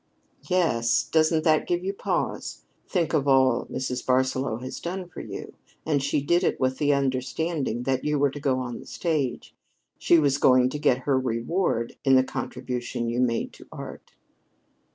[0.49, 2.63] "Yes, doesn't that give you pause?
[2.87, 4.03] Think of all Mrs.
[4.03, 5.53] Barsaloux has done for you;
[5.85, 9.53] and she did it with the understanding that you were to go on the stage.
[9.99, 14.13] She was going to get her reward in the contribution you made to art."